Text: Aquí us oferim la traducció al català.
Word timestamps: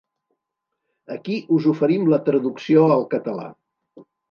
Aquí 1.17 1.35
us 1.59 1.67
oferim 1.73 2.09
la 2.15 2.21
traducció 2.31 2.89
al 2.97 3.07
català. 3.15 3.49